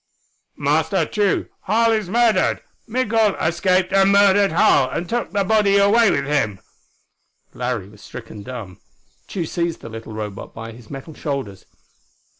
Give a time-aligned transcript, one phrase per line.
[0.57, 2.63] "Master Tugh, Harl is murdered!
[2.87, 6.59] Migul escaped and murdered Harl, and took the body away with him!"
[7.53, 8.79] Larry was stricken dumb.
[9.27, 11.67] Tugh seized the little Robot by his metal shoulders.